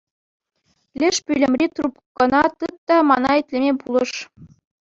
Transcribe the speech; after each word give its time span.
Леш 0.99 1.17
пӳлӗмри 1.25 1.67
трубкӑна 1.75 2.43
тыт 2.57 2.75
та 2.87 2.95
мана 3.09 3.31
итлеме 3.39 3.73
пулӑш. 3.81 4.11